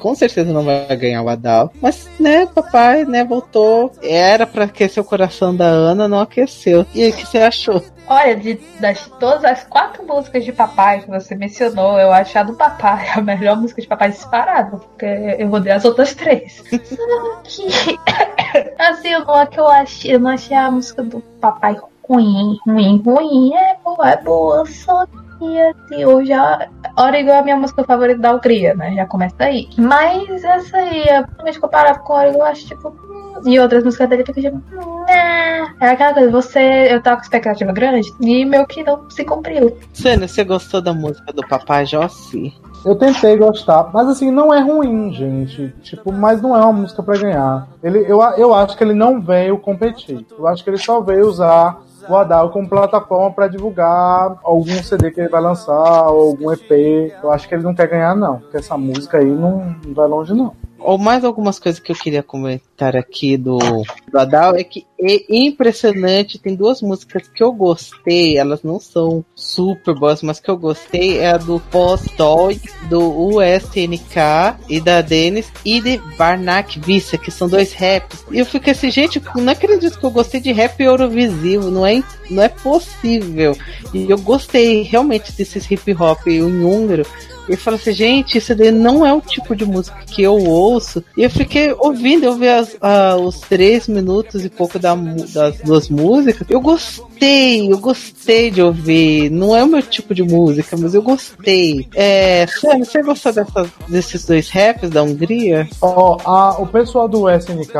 [0.00, 1.72] Com certeza não vai ganhar o Adal.
[1.80, 3.92] Mas, né, papai, né, voltou.
[4.02, 6.84] Era pra aquecer o coração da Ana, não aqueceu.
[6.92, 7.82] E aí, o que você achou?
[8.08, 12.42] Olha, de, das todas as quatro músicas de papai que você mencionou, eu acho a
[12.42, 15.06] do papai a melhor música de papai disparada, porque
[15.38, 16.60] eu odeio as outras três.
[16.66, 17.68] Só que,
[18.76, 21.76] assim, não é que eu achei, eu não achei a música do papai
[22.10, 23.54] ruim, ruim, ruim.
[23.54, 26.68] É boa, é boa, só que assim, eu já.
[26.98, 28.94] Origo é a minha música favorita da Hungria, né?
[28.94, 29.68] Já começa aí.
[29.78, 32.88] Mas essa aí, principalmente comparado com Origo, eu acho tipo.
[32.88, 34.56] hum, E outras músicas dele fica tipo.
[34.56, 35.72] hum, né.
[35.80, 36.88] É aquela coisa, você.
[36.90, 39.76] Eu tava com expectativa grande e meu que não se cumpriu.
[39.92, 42.52] Sênia, você gostou da música do papai Jossi?
[42.84, 45.68] Eu tentei gostar, mas assim, não é ruim, gente.
[45.82, 47.68] Tipo, mas não é uma música pra ganhar.
[47.82, 50.24] Ele, eu, eu acho que ele não veio competir.
[50.38, 55.10] Eu acho que ele só veio usar o Adal como plataforma pra divulgar algum CD
[55.10, 57.12] que ele vai lançar, ou algum EP.
[57.22, 58.38] Eu acho que ele não quer ganhar, não.
[58.38, 60.54] Porque essa música aí não, não vai longe, não.
[60.78, 65.24] ou mais algumas coisas que eu queria comentar aqui do, do Adal é que é
[65.28, 66.38] impressionante.
[66.38, 71.18] Tem duas músicas que eu gostei, elas não são super boas, mas que eu gostei
[71.18, 77.30] é a do Post Dog, do USNK e da Dennis e de Barnack Vissa, que
[77.30, 78.24] são dois raps.
[78.30, 82.02] E eu fiquei assim, gente, não acredito que eu gostei de rap eurovisivo, não é,
[82.30, 83.56] não é possível.
[83.94, 87.04] E eu gostei realmente desses hip hop em húngaro.
[87.48, 91.02] E falo assim, gente, isso daí não é o tipo de música que eu ouço.
[91.16, 95.58] E eu fiquei ouvindo, eu vi as, ah, os três minutos e pouco da, das
[95.58, 96.46] duas músicas.
[96.48, 99.30] Eu gostei, eu gostei de ouvir.
[99.30, 101.86] Não é o meu tipo de música, mas eu gostei.
[101.94, 105.68] É, Sam, você gostou dessas, desses dois raps da Hungria?
[105.80, 107.74] Ó, a- o pessoal do SNK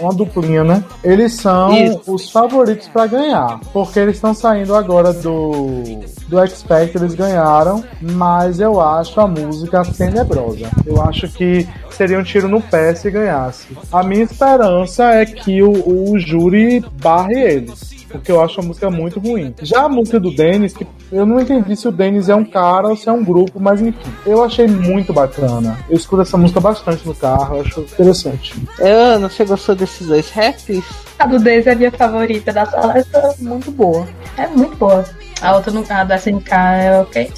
[0.00, 0.82] uma duplinha, né?
[1.04, 2.00] Eles são Isso.
[2.06, 3.60] os favoritos pra ganhar.
[3.72, 5.82] Porque eles estão saindo agora do,
[6.28, 7.82] do X Factor, eles ganharam.
[8.00, 10.68] Mas eu acho a música tenebrosa.
[10.86, 13.66] Eu acho que seria um tiro no pé se ganhasse.
[13.92, 15.70] A minha esperança é que o,
[16.12, 17.98] o júri barre eles.
[18.08, 19.54] Porque eu acho a música muito ruim.
[19.62, 22.88] Já a música do Dennis, que eu não entendi se o Dennis é um cara
[22.88, 24.10] ou se é um grupo, mas enfim.
[24.24, 25.78] Eu achei muito bacana.
[25.88, 28.54] Eu escuto essa música bastante no carro, eu acho interessante.
[28.80, 30.82] Ana, você gostou desses dois raps?
[31.18, 33.34] A do Daisy é a minha favorita da seleção.
[33.40, 34.06] Muito boa.
[34.36, 35.04] É muito boa.
[35.40, 37.32] A outra, no, a do SNK é ok.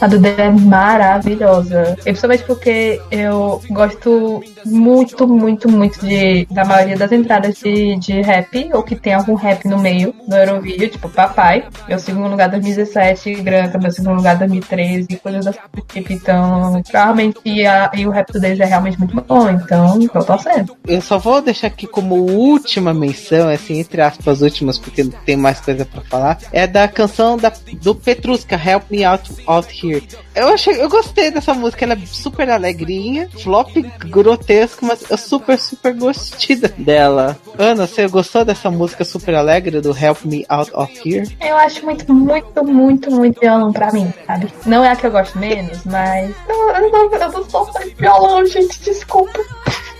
[0.00, 1.96] A do é maravilhosa.
[2.00, 8.20] E principalmente porque eu gosto muito, muito, muito de, da maioria das entradas de, de
[8.20, 12.48] rap, ou que tem algum rap no meio do Eurovídeo, tipo Papai, meu segundo lugar
[12.50, 16.12] 2017, Granca, meu segundo lugar 2013, coisas desse tipo.
[16.12, 20.76] Então, realmente, a, e o rap do Daisy é realmente muito bom, então tô torcendo.
[20.86, 25.36] Eu só vou deixar aqui como última menção, assim, entre aspas, últimas, porque não tem
[25.36, 26.38] mais coisa pra falar.
[26.52, 27.52] É da canção da,
[27.82, 30.02] do Petruska, Help Me Out, Out Here.
[30.34, 35.58] Eu achei, eu gostei dessa música, ela é super alegrinha, flop grotesco, mas eu super,
[35.58, 37.36] super gostei dela.
[37.58, 41.36] Ana, você gostou dessa música super alegre do Help Me Out of Here?
[41.38, 44.50] Eu acho muito, muito, muito, muito violão pra mim, sabe?
[44.64, 46.34] Não é a que eu gosto menos, mas.
[46.48, 49.38] Eu, eu, não, eu não sou fã de violão, gente, desculpa.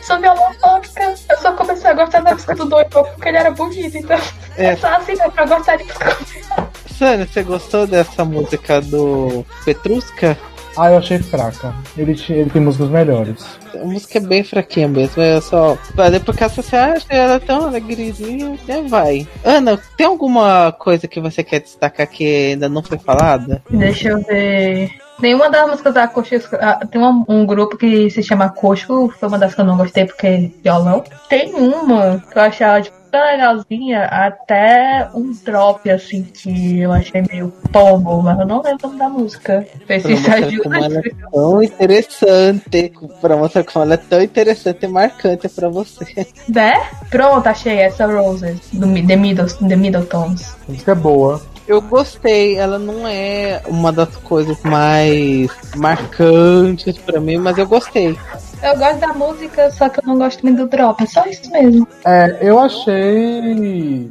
[0.00, 1.14] Sou violonófica.
[1.28, 4.18] Eu só comecei a gostar da música do Doido porque ele era bonito, então.
[4.56, 4.68] É.
[4.68, 6.67] É só assim né, pra gostar de música.
[6.98, 10.36] Sânia, você gostou dessa música do Petruska?
[10.76, 11.74] Ah, eu achei fraca.
[11.96, 13.44] Ele, ele tem músicas melhores.
[13.74, 15.76] A música é bem fraquinha mesmo, é só.
[15.96, 19.26] Falei porque essa você acha ela é tão alegrezinha, até vai.
[19.44, 23.60] Ana, tem alguma coisa que você quer destacar que ainda não foi falada?
[23.70, 24.90] Deixa eu ver.
[25.20, 26.48] Nenhuma das músicas acústicas.
[26.62, 29.76] ah, Tem uma- um grupo que se chama Acústico, foi uma das que eu não
[29.76, 31.02] gostei porque é violão.
[31.28, 36.92] Tem uma que eu achei ela tipo, tão legalzinha, até um drop assim que eu
[36.92, 39.66] achei meio pombo, mas eu não lembro o nome da música.
[39.88, 41.08] Isso mostrar como ela ajuda.
[41.08, 42.92] é tão interessante.
[43.20, 46.26] Pra mostrar como ela é tão interessante e marcante pra você.
[46.48, 46.80] Né?
[47.10, 50.56] Pronto, achei essa Roses, do The, Middle, The Middletons.
[50.66, 51.42] Música é boa.
[51.66, 58.16] Eu gostei, ela não é uma das coisas mais marcantes pra mim, mas eu gostei.
[58.62, 61.50] Eu gosto da música, só que eu não gosto muito do drop, é só isso
[61.50, 61.86] mesmo.
[62.04, 64.10] É, eu achei.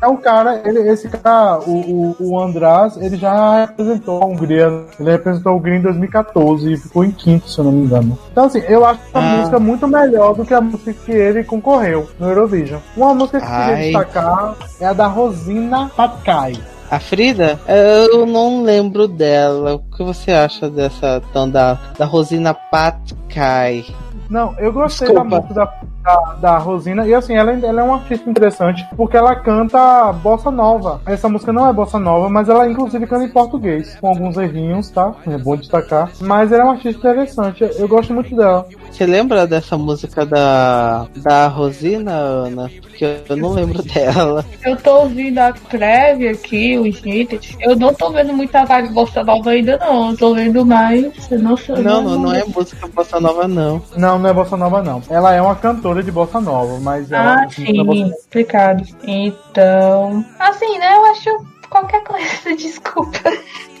[0.00, 4.84] É um cara, ele, esse cara, o, o, o András, ele já representou a Hungria.
[4.98, 8.18] Ele representou a Hungria em 2014 e ficou em quinto, se eu não me engano.
[8.32, 9.22] Então, assim, eu acho a Ah.
[9.38, 12.80] música muito melhor do que a música que ele concorreu no Eurovision.
[12.96, 16.54] Uma música que eu queria destacar é a da Rosina Patkai.
[16.94, 17.58] A Frida?
[17.66, 19.74] Eu não lembro dela.
[19.74, 23.84] O que você acha dessa então, da, da Rosina Patkai?
[24.30, 25.28] Não, eu gostei Desculpa.
[25.28, 27.06] da música da, da, da Rosina.
[27.06, 31.00] E assim, ela, ela é uma artista interessante porque ela canta bossa nova.
[31.06, 34.90] Essa música não é bossa nova, mas ela inclusive canta em português, com alguns errinhos,
[34.90, 35.14] tá?
[35.26, 36.10] É bom destacar.
[36.20, 37.68] Mas ela é uma artista interessante.
[37.78, 38.66] Eu gosto muito dela.
[38.90, 42.70] Você lembra dessa música da, da Rosina, Ana?
[42.82, 44.44] Porque eu não lembro dela.
[44.64, 47.56] Eu tô ouvindo a prévia aqui, os hits.
[47.60, 50.10] Eu não tô vendo muita vibe bossa nova ainda, não.
[50.10, 51.30] Eu tô vendo mais.
[51.30, 51.76] Eu não sei.
[51.76, 53.82] Não, não, não é música bossa nova, não.
[53.96, 55.02] Não, não é bossa nova, não.
[55.08, 58.84] Ela é uma cantora de bossa nova, mas ela Ah, é sim, bossa- explicado.
[59.04, 60.24] Então.
[60.38, 60.94] Assim, né?
[60.94, 61.30] Eu acho
[61.70, 62.26] qualquer coisa,
[62.56, 63.18] desculpa.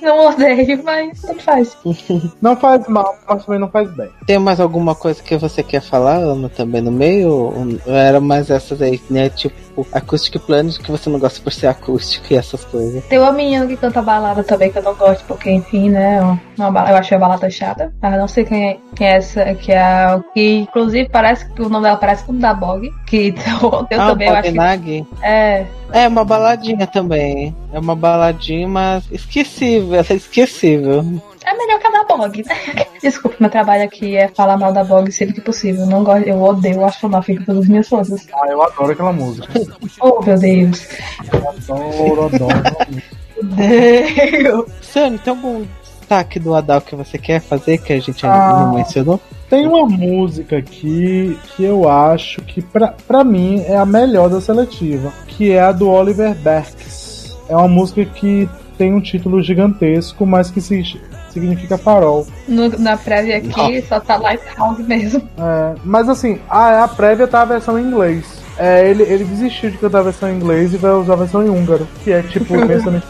[0.04, 1.76] Não odeio, mas tanto faz.
[2.40, 4.10] não faz mal, mas também não faz bem.
[4.26, 7.30] Tem mais alguma coisa que você quer falar, Ana, também no meio?
[7.30, 7.54] Ou
[7.86, 9.30] era mais essas aí, né?
[9.30, 13.02] Tipo, Acoustic Planet, que você não gosta por ser acústico e essas coisas.
[13.06, 16.20] Tem uma menina que canta balada também que eu não gosto, porque, enfim, né?
[16.56, 17.92] Uma, bala- eu achei a balada chata.
[18.00, 20.20] Mas não sei quem é, quem é essa, que é.
[20.34, 22.92] Que inclusive parece que o nome dela parece com o da Bog.
[23.06, 23.34] Que
[23.90, 25.06] eu ah, também eu acho que.
[25.22, 25.66] É.
[25.92, 27.54] É uma baladinha também.
[27.72, 29.93] É uma baladinha, mas esquecível.
[29.94, 31.04] Ela é esquecível.
[31.46, 32.56] É melhor que a da Bog, né?
[33.02, 35.84] Desculpa, meu trabalho aqui é falar mal da Bog sempre que possível.
[35.86, 38.26] Não gosto, eu odeio o Astronaut com todas as minhas forças.
[38.32, 39.48] Ah, eu adoro aquela música.
[40.00, 40.86] Oh, meu Deus.
[41.32, 43.02] Adoro, adoro.
[43.42, 44.66] Deus.
[44.82, 48.66] Sani, tem algum destaque do Adal que você quer fazer que a gente Ah.
[48.66, 49.20] não mencionou?
[49.48, 54.40] Tem uma música aqui que eu acho que pra, pra mim é a melhor da
[54.40, 57.36] seletiva, que é a do Oliver Berks.
[57.48, 62.26] É uma música que tem um título gigantesco, mas que se- significa farol.
[62.48, 65.22] No- na prévia aqui só tá Lighthouse mesmo.
[65.38, 68.42] É, mas assim, a, a prévia tá a versão em inglês.
[68.56, 71.44] É, ele, ele desistiu de cantar a versão em inglês e vai usar a versão
[71.44, 73.04] em húngaro, que é tipo imensamente.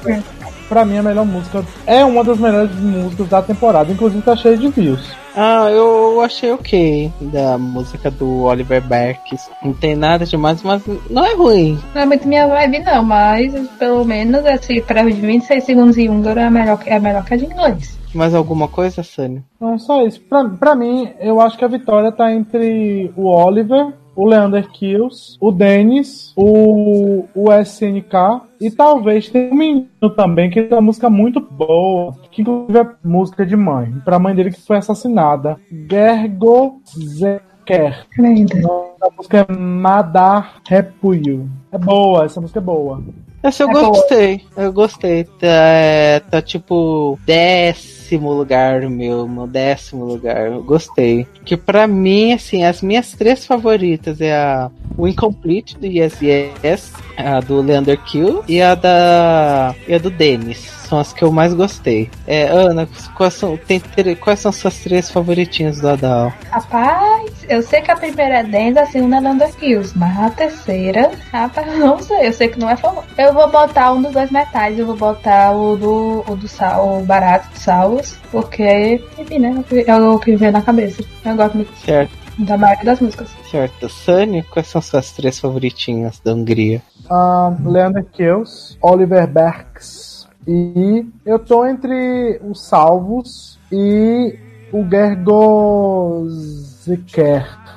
[0.69, 4.57] Pra mim, a melhor música é uma das melhores músicas da temporada, inclusive tá cheia
[4.57, 5.13] de views.
[5.37, 9.51] Ah, eu achei ok da música do Oliver Berks.
[9.63, 11.79] Não tem nada demais, mas não é ruim.
[11.95, 16.09] Não é muito minha vibe, não, mas pelo menos esse prévio de 26 segundos em
[16.09, 17.99] húngaro é melhor, é melhor que a de inglês.
[18.15, 19.45] Mais alguma coisa, Sani?
[19.61, 20.21] Não, só isso.
[20.21, 25.37] Pra, pra mim, eu acho que a vitória tá entre o Oliver, o Leander Kills,
[25.41, 31.11] o Dennis, o, o SNK e talvez tenha um menino também que tem uma música
[31.11, 35.59] muito boa, que inclusive é música de mãe, pra mãe dele que foi assassinada.
[35.91, 38.07] Gergo Zeker.
[38.19, 38.55] Linda.
[39.03, 41.49] A música é Madar Repuio.
[41.71, 43.03] É boa, essa música é boa.
[43.45, 43.89] Essa eu É boa.
[43.89, 44.41] gostei.
[44.57, 45.25] Eu gostei.
[45.25, 50.47] Tá, é, tá tipo décimo lugar meu, meu décimo lugar.
[50.47, 51.27] Eu gostei.
[51.45, 56.93] Que pra mim, assim, as minhas três favoritas é a o Incomplete do Yes Yes,
[57.19, 60.84] a do Leander Kill e a da e a do Dennis.
[60.95, 62.09] São as que eu mais gostei.
[62.25, 63.83] É, Ana, quais são, tem,
[64.21, 66.33] quais são suas três favoritinhas do Adal?
[66.53, 70.31] Rapaz, eu sei que a primeira é Dance, a segunda é Landa Kills, mas a
[70.31, 73.09] terceira, rapaz, eu não sei, eu sei que não é famoso.
[73.19, 77.01] Eu vou botar um dos dois metais, eu vou botar o do, o do sal,
[77.01, 81.03] o barato de Salos, porque, enfim, né, é o que vem na cabeça.
[81.25, 83.31] Eu gosto muito Certo, da maioria das músicas.
[83.51, 83.89] certo.
[83.89, 86.81] Sunny, quais são suas três favoritinhas da Hungria?
[87.11, 90.14] Ah, Leander Kills, Oliver Berks.
[90.47, 94.39] E eu tô entre os salvos e
[94.73, 96.39] o Gergoziker.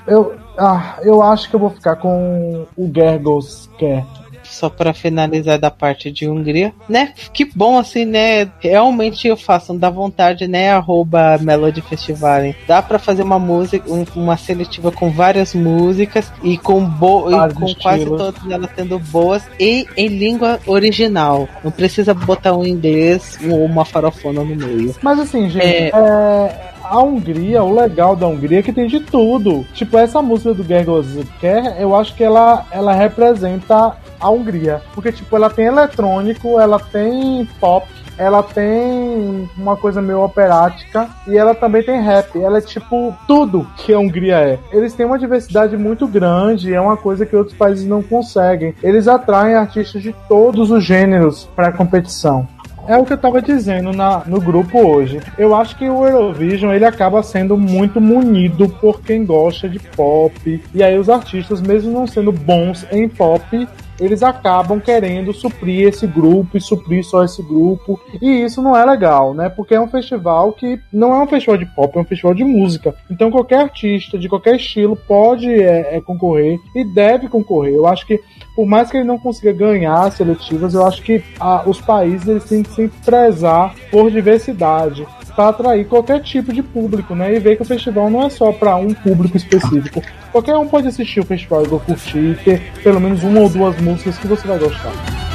[0.06, 4.06] Eu, ah, eu acho que eu vou ficar com o Gergoziker.
[4.50, 7.14] Só para finalizar da parte de Hungria, né?
[7.34, 8.50] Que bom assim, né?
[8.60, 10.72] Realmente eu faço, dá vontade, né?
[10.72, 12.44] Arroba Melody Festival.
[12.44, 12.56] hein?
[12.68, 17.54] Dá para fazer uma música, um- uma seletiva com várias músicas e com, bo e
[17.54, 21.48] com quase todas elas sendo boas e em língua original.
[21.64, 24.96] Não precisa botar um inglês ou uma farofona no meio.
[25.02, 25.90] Mas assim, gente, É.
[25.94, 29.66] é, a Hungria, o legal da Hungria é que tem de tudo.
[29.74, 34.82] Tipo, essa música do Gergoziker, eu acho que ela, ela representa a Hungria.
[34.94, 41.38] Porque, tipo, ela tem eletrônico, ela tem pop, ela tem uma coisa meio operática e
[41.38, 42.42] ela também tem rap.
[42.42, 44.60] Ela é tipo tudo que a Hungria é.
[44.72, 48.74] Eles têm uma diversidade muito grande, é uma coisa que outros países não conseguem.
[48.82, 52.48] Eles atraem artistas de todos os gêneros para a competição.
[52.88, 55.20] É o que eu tava dizendo na, no grupo hoje.
[55.38, 60.64] Eu acho que o Eurovision ele acaba sendo muito munido por quem gosta de pop.
[60.74, 63.68] E aí os artistas, mesmo não sendo bons em pop,
[64.00, 68.00] eles acabam querendo suprir esse grupo e suprir só esse grupo.
[68.22, 69.50] E isso não é legal, né?
[69.50, 72.44] Porque é um festival que não é um festival de pop, é um festival de
[72.44, 72.96] música.
[73.10, 77.74] Então qualquer artista de qualquer estilo pode é, é, concorrer e deve concorrer.
[77.74, 78.20] Eu acho que
[78.56, 82.28] por mais que ele não consiga ganhar as seletivas, eu acho que ah, os países
[82.28, 85.06] eles têm que se prezar por diversidade
[85.43, 87.36] atrair qualquer tipo de público, né?
[87.36, 90.02] E ver que o festival não é só para um público específico.
[90.32, 93.80] Qualquer um pode assistir o festival e curtir e ter pelo menos uma ou duas
[93.82, 95.27] músicas que você vai gostar.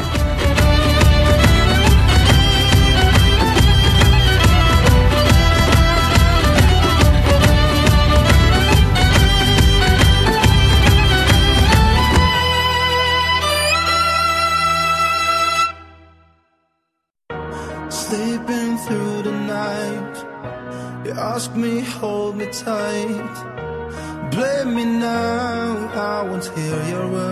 [24.30, 27.31] Blame me now, I won't hear your words.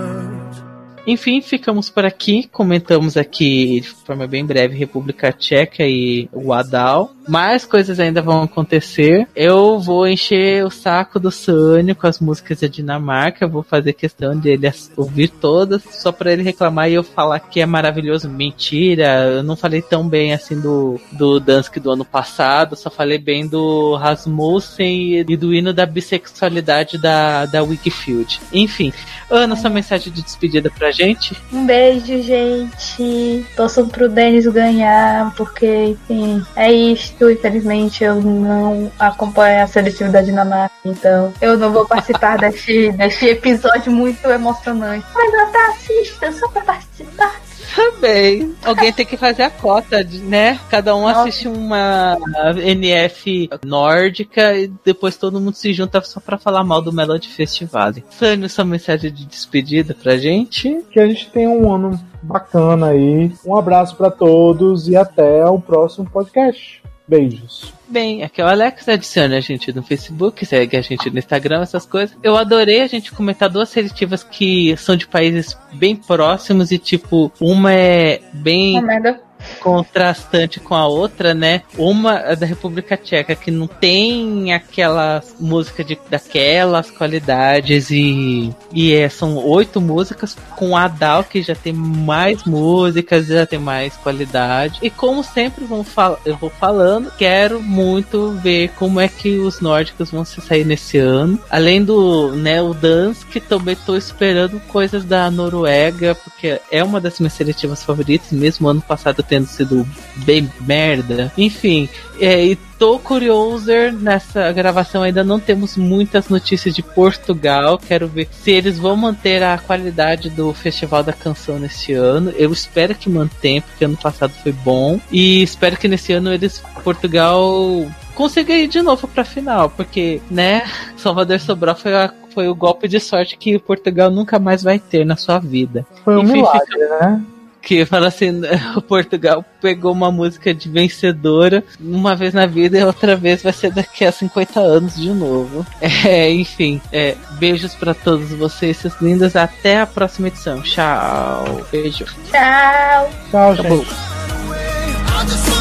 [1.10, 2.48] Enfim, ficamos por aqui.
[2.52, 7.12] Comentamos aqui de forma bem breve República Tcheca e o Adal.
[7.28, 9.26] Mais coisas ainda vão acontecer.
[9.34, 13.46] Eu vou encher o saco do Sânio com as músicas da Dinamarca.
[13.46, 17.60] Vou fazer questão de ele ouvir todas, só para ele reclamar e eu falar que
[17.60, 18.28] é maravilhoso.
[18.28, 22.76] Mentira, eu não falei tão bem assim do, do Dansk do ano passado.
[22.76, 28.40] Só falei bem do Rasmussen e do hino da bissexualidade da, da Wikifield.
[28.52, 28.92] Enfim,
[29.28, 30.99] Ana, sua mensagem de despedida pra gente.
[31.00, 31.36] Gente?
[31.52, 33.46] Um beijo, gente.
[33.56, 37.30] Torçam pro Denis ganhar, porque, enfim, é isto.
[37.30, 43.26] Infelizmente, eu não acompanho a seletiva da Dinamarca, então eu não vou participar deste, deste
[43.26, 45.06] episódio muito emocionante.
[45.14, 47.49] Mas eu até assisto, só pra participar.
[47.80, 48.54] Também.
[48.64, 50.58] Alguém tem que fazer a cota, de- né?
[50.68, 51.20] Cada um Nossa.
[51.22, 52.16] assiste uma
[52.62, 57.92] NF nórdica e depois todo mundo se junta só pra falar mal do Melody Festival.
[58.10, 60.82] Sânio, sua mensagem de despedida pra gente?
[60.90, 63.32] Que a gente tenha um ano bacana aí.
[63.46, 66.82] Um abraço pra todos e até o próximo podcast.
[67.10, 67.72] Beijos.
[67.88, 71.60] Bem, aqui é o Alex, adicione a gente no Facebook, segue a gente no Instagram,
[71.60, 72.16] essas coisas.
[72.22, 77.32] Eu adorei a gente comentar duas seletivas que são de países bem próximos e, tipo,
[77.40, 79.20] uma é bem Uma merda.
[79.60, 81.62] Contrastante com a outra, né?
[81.76, 88.94] Uma é da República Tcheca que não tem aquela música de daquelas qualidades e e
[88.94, 93.96] é, são oito músicas com a Dal que já tem mais músicas, já tem mais
[93.96, 94.78] qualidade.
[94.82, 99.60] E como sempre vão fal eu vou falando, quero muito ver como é que os
[99.60, 101.38] nórdicos vão se sair nesse ano.
[101.50, 107.00] Além do, né, o Dance, que também tô esperando coisas da Noruega, porque é uma
[107.00, 111.32] das minhas seletivas favoritas, mesmo ano passado tendo sido bem merda.
[111.38, 111.88] Enfim,
[112.20, 113.70] é, e tô curioso
[114.00, 115.02] nessa gravação.
[115.04, 117.78] Ainda não temos muitas notícias de Portugal.
[117.78, 122.30] Quero ver se eles vão manter a qualidade do Festival da Canção nesse ano.
[122.36, 125.00] Eu espero que mantenha, porque ano passado foi bom.
[125.12, 130.62] E espero que nesse ano eles, Portugal, consiga ir de novo pra final, porque, né,
[130.98, 135.04] Salvador Sobral foi, a- foi o golpe de sorte que Portugal nunca mais vai ter
[135.06, 135.86] na sua vida.
[136.04, 137.22] Foi um Enfim, milagre, né?
[137.62, 138.40] Que fala assim,
[138.76, 143.52] o Portugal pegou uma música de vencedora uma vez na vida e outra vez vai
[143.52, 145.66] ser daqui a 50 anos de novo.
[146.02, 149.36] É, enfim, é, beijos pra todos vocês, seus lindos.
[149.36, 150.62] Até a próxima edição.
[150.62, 151.66] Tchau.
[151.70, 152.04] Beijo.
[152.30, 153.10] Tchau.
[153.30, 153.84] Tchau, Acabou.
[153.84, 155.59] gente.